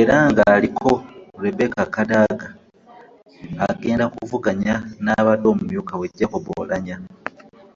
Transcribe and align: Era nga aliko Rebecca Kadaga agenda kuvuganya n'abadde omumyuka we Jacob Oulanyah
Era 0.00 0.16
nga 0.28 0.42
aliko 0.54 0.90
Rebecca 1.42 1.82
Kadaga 1.94 2.48
agenda 3.68 4.04
kuvuganya 4.16 4.74
n'abadde 5.04 5.46
omumyuka 5.52 5.92
we 6.00 6.12
Jacob 6.16 6.44
Oulanyah 6.50 7.00